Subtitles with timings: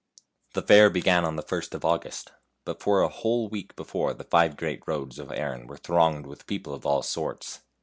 [0.53, 2.31] The fair began on the 1st of August,
[2.65, 6.47] but for a whole week before the five great roads of Erin were thronged with
[6.47, 7.59] people of all sorts.